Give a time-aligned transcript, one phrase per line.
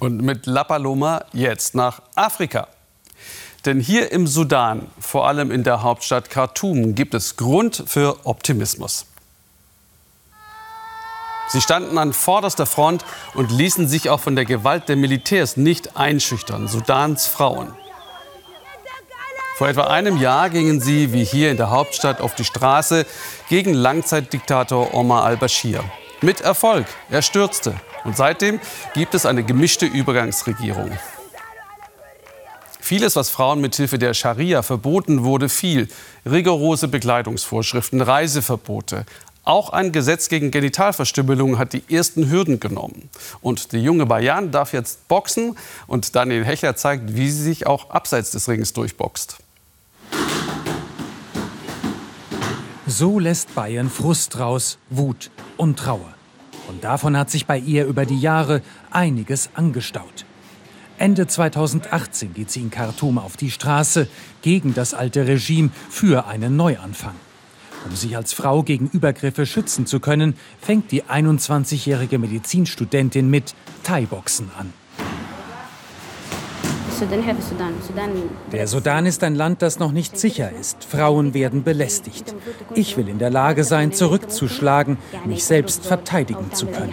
[0.00, 2.68] Und mit La Paloma jetzt nach Afrika.
[3.66, 9.06] Denn hier im Sudan, vor allem in der Hauptstadt Khartoum, gibt es Grund für Optimismus.
[11.48, 15.96] Sie standen an vorderster Front und ließen sich auch von der Gewalt der Militärs nicht
[15.96, 17.74] einschüchtern, Sudans Frauen.
[19.56, 23.04] Vor etwa einem Jahr gingen sie, wie hier in der Hauptstadt, auf die Straße
[23.50, 25.84] gegen Langzeitdiktator Omar al-Bashir.
[26.22, 26.86] Mit Erfolg.
[27.08, 27.74] Er stürzte.
[28.04, 28.60] Und seitdem
[28.92, 30.90] gibt es eine gemischte Übergangsregierung.
[32.78, 35.88] Vieles, was Frauen mit Hilfe der Scharia verboten wurde, fiel.
[36.26, 39.06] Rigorose Bekleidungsvorschriften, Reiseverbote.
[39.44, 43.08] Auch ein Gesetz gegen Genitalverstümmelung hat die ersten Hürden genommen.
[43.40, 45.56] Und die junge Bayan darf jetzt boxen.
[45.86, 49.38] Und Daniel Hechler zeigt, wie sie sich auch abseits des Rings durchboxt.
[52.86, 56.12] So lässt Bayern Frust raus, Wut und Trauer.
[56.70, 60.24] Und davon hat sich bei ihr über die Jahre einiges angestaut.
[60.98, 64.06] Ende 2018 geht sie in Khartoum auf die Straße
[64.40, 67.16] gegen das alte Regime für einen Neuanfang.
[67.88, 74.50] Um sich als Frau gegen Übergriffe schützen zu können, fängt die 21-jährige Medizinstudentin mit Thai-Boxen
[74.56, 74.72] an.
[78.52, 80.84] Der Sudan ist ein Land, das noch nicht sicher ist.
[80.84, 82.34] Frauen werden belästigt.
[82.74, 86.92] Ich will in der Lage sein, zurückzuschlagen, mich selbst verteidigen zu können.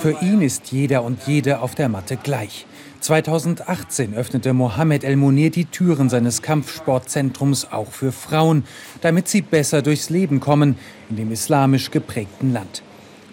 [0.00, 2.66] Für ihn ist jeder und jede auf der Matte gleich.
[3.00, 8.64] 2018 öffnete Mohammed El-Munir die Türen seines Kampfsportzentrums auch für Frauen,
[9.00, 10.76] damit sie besser durchs Leben kommen
[11.08, 12.82] in dem islamisch geprägten Land.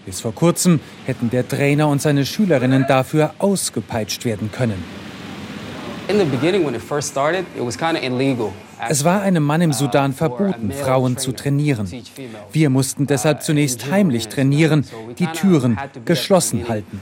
[0.05, 4.83] Bis vor kurzem hätten der Trainer und seine Schülerinnen dafür ausgepeitscht werden können.
[8.87, 11.89] Es war einem Mann im Sudan verboten, Frauen zu trainieren.
[12.51, 14.85] Wir mussten deshalb zunächst heimlich trainieren,
[15.17, 17.01] die Türen geschlossen halten.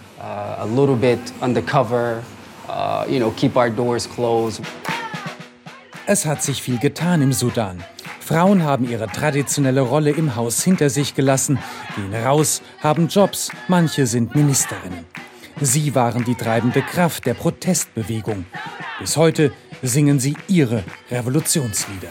[6.06, 7.84] Es hat sich viel getan im Sudan.
[8.24, 11.60] Frauen haben ihre traditionelle Rolle im Haus hinter sich gelassen,
[11.98, 15.06] gehen raus, haben Jobs, manche sind Ministerinnen.
[15.60, 18.46] Sie waren die treibende Kraft der Protestbewegung.
[19.02, 19.52] Bis heute
[19.82, 22.10] singen sie ihre Revolutionslieder.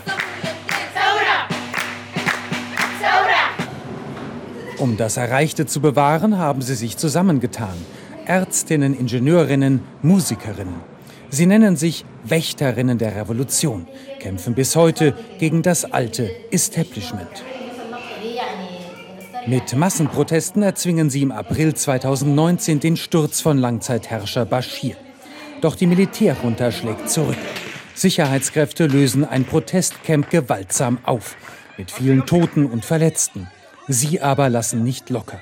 [4.77, 7.77] Um das Erreichte zu bewahren, haben sie sich zusammengetan.
[8.27, 10.92] Ärztinnen, Ingenieurinnen, Musikerinnen.
[11.35, 13.89] Sie nennen sich Wächterinnen der Revolution,
[14.21, 17.43] kämpfen bis heute gegen das alte Establishment.
[19.47, 24.95] Mit Massenprotesten erzwingen sie im April 2019 den Sturz von Langzeitherrscher Bashir.
[25.63, 27.39] Doch die Militärjunta schlägt zurück.
[27.95, 31.37] Sicherheitskräfte lösen ein Protestcamp gewaltsam auf,
[31.79, 33.49] mit vielen Toten und Verletzten.
[33.89, 35.41] Sie aber lassen nicht locker,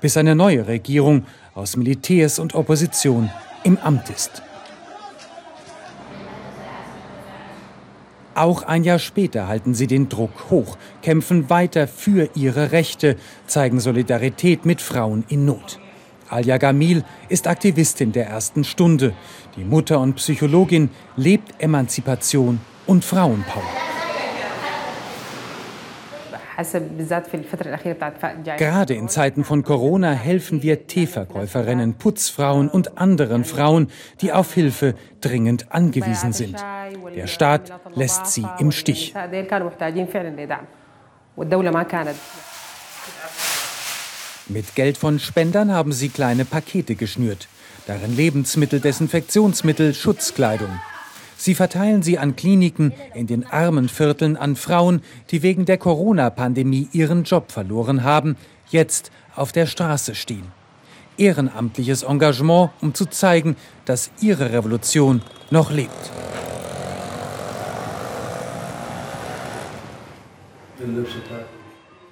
[0.00, 3.30] bis eine neue Regierung aus Militärs und Opposition
[3.64, 4.42] im Amt ist.
[8.36, 13.16] Auch ein Jahr später halten sie den Druck hoch, kämpfen weiter für ihre Rechte,
[13.46, 15.80] zeigen Solidarität mit Frauen in Not.
[16.28, 19.14] Alia Gamil ist Aktivistin der ersten Stunde.
[19.56, 23.95] Die Mutter und Psychologin lebt Emanzipation und Frauenpower.
[28.56, 33.90] Gerade in Zeiten von Corona helfen wir Teeverkäuferinnen, Putzfrauen und anderen Frauen,
[34.20, 36.56] die auf Hilfe dringend angewiesen sind.
[37.14, 39.14] Der Staat lässt sie im Stich.
[44.48, 47.48] Mit Geld von Spendern haben sie kleine Pakete geschnürt.
[47.86, 50.70] Darin Lebensmittel, Desinfektionsmittel, Schutzkleidung.
[51.36, 56.88] Sie verteilen sie an Kliniken in den armen Vierteln an Frauen, die wegen der Corona-Pandemie
[56.92, 58.36] ihren Job verloren haben,
[58.70, 60.46] jetzt auf der Straße stehen.
[61.18, 66.10] Ehrenamtliches Engagement, um zu zeigen, dass ihre Revolution noch lebt.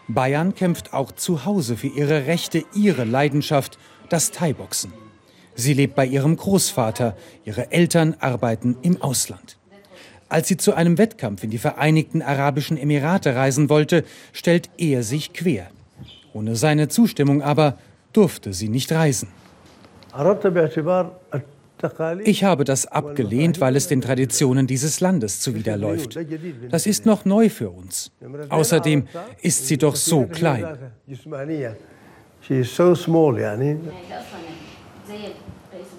[0.09, 5.04] Bayern kämpft auch zu Hause für ihre Rechte, ihre Leidenschaft, das Thai-Boxen.
[5.55, 7.17] Sie lebt bei ihrem Großvater.
[7.45, 9.59] Ihre Eltern arbeiten im Ausland.
[10.29, 15.33] Als sie zu einem Wettkampf in die Vereinigten Arabischen Emirate reisen wollte, stellt er sich
[15.33, 15.69] quer.
[16.33, 17.79] Ohne seine Zustimmung aber
[18.13, 19.29] durfte sie nicht reisen.
[22.25, 26.19] Ich habe das abgelehnt, weil es den Traditionen dieses Landes zuwiderläuft.
[26.71, 28.11] Das ist noch neu für uns.
[28.49, 29.07] Außerdem
[29.43, 30.67] ist sie doch so klein.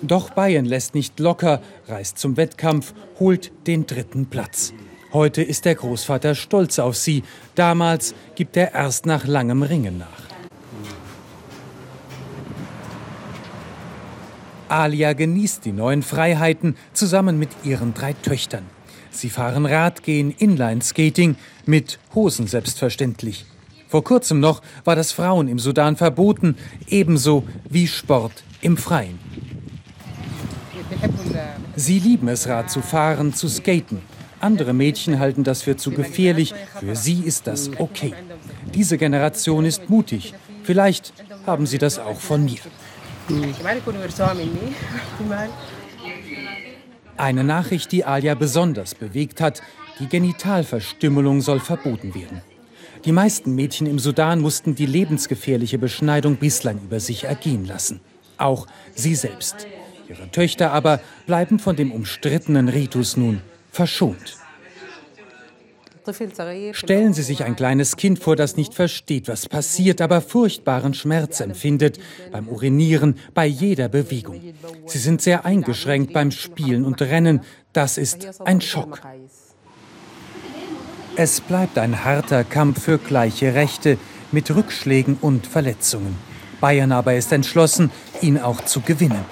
[0.01, 4.73] Doch Bayern lässt nicht locker, reist zum Wettkampf, holt den dritten Platz.
[5.13, 7.23] Heute ist der Großvater stolz auf sie.
[7.55, 10.25] Damals gibt er erst nach langem Ringen nach.
[14.67, 18.65] Alia genießt die neuen Freiheiten zusammen mit ihren drei Töchtern.
[19.09, 23.45] Sie fahren Radgehen, Inlineskating, mit Hosen selbstverständlich.
[23.87, 26.55] Vor kurzem noch war das Frauen im Sudan verboten,
[26.87, 29.19] ebenso wie Sport im Freien.
[31.75, 34.01] Sie lieben es, Rad zu fahren, zu skaten.
[34.39, 36.53] Andere Mädchen halten das für zu gefährlich.
[36.79, 38.13] Für sie ist das okay.
[38.73, 40.33] Diese Generation ist mutig.
[40.63, 41.13] Vielleicht
[41.45, 42.59] haben sie das auch von mir.
[47.17, 49.61] Eine Nachricht, die Alia besonders bewegt hat.
[49.99, 52.41] Die Genitalverstümmelung soll verboten werden.
[53.05, 58.01] Die meisten Mädchen im Sudan mussten die lebensgefährliche Beschneidung bislang über sich ergehen lassen.
[58.37, 58.65] Auch
[58.95, 59.67] sie selbst.
[60.09, 63.41] Ihre Töchter aber bleiben von dem umstrittenen Ritus nun
[63.71, 64.37] verschont.
[66.73, 71.39] Stellen Sie sich ein kleines Kind vor, das nicht versteht, was passiert, aber furchtbaren Schmerz
[71.39, 71.99] empfindet
[72.31, 74.39] beim Urinieren, bei jeder Bewegung.
[74.85, 77.41] Sie sind sehr eingeschränkt beim Spielen und Rennen.
[77.73, 79.01] Das ist ein Schock.
[81.17, 83.97] Es bleibt ein harter Kampf für gleiche Rechte
[84.33, 86.17] mit Rückschlägen und Verletzungen.
[86.59, 87.89] Bayern aber ist entschlossen,
[88.21, 89.23] ihn auch zu gewinnen.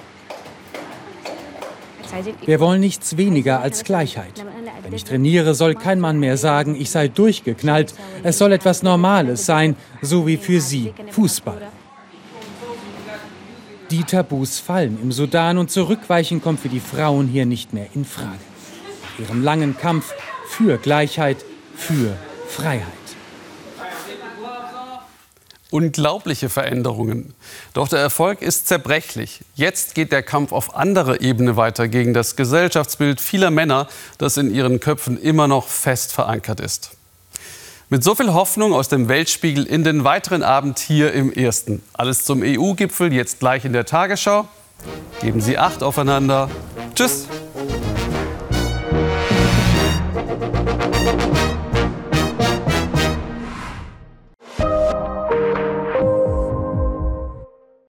[2.46, 4.46] Wir wollen nichts weniger als Gleichheit.
[4.82, 7.94] Wenn ich trainiere, soll kein Mann mehr sagen, ich sei durchgeknallt.
[8.24, 11.62] Es soll etwas Normales sein, so wie für Sie Fußball.
[13.92, 18.06] Die Tabus fallen im Sudan und Zurückweichen kommt für die Frauen hier nicht mehr in
[18.06, 18.40] Frage.
[19.20, 20.14] Ihrem langen Kampf
[20.48, 21.44] für Gleichheit,
[21.84, 22.16] für
[22.48, 22.88] Freiheit.
[25.70, 27.34] Unglaubliche Veränderungen.
[27.74, 29.42] Doch der Erfolg ist zerbrechlich.
[29.56, 33.88] Jetzt geht der Kampf auf anderer Ebene weiter gegen das Gesellschaftsbild vieler Männer,
[34.20, 36.92] das in ihren Köpfen immer noch fest verankert ist.
[37.90, 41.82] Mit so viel Hoffnung aus dem Weltspiegel in den weiteren Abend hier im Ersten.
[41.94, 44.48] Alles zum EU-Gipfel jetzt gleich in der Tagesschau.
[45.22, 46.50] Geben Sie Acht aufeinander.
[46.96, 47.28] Tschüss.